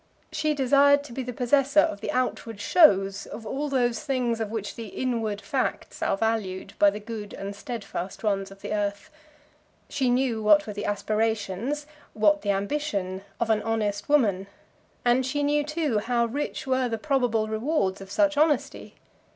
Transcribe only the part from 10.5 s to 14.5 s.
were the aspirations, what the ambition, of an honest woman;